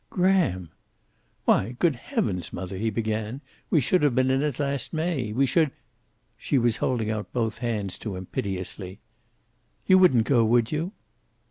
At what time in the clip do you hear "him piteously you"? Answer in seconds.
8.15-9.99